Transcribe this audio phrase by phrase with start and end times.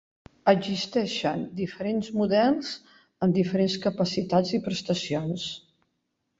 [0.51, 2.73] Existeixen diferents models,
[3.27, 5.49] amb diferents capacitats i prestacions.